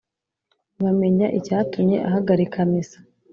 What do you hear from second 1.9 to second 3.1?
ahagarika misa.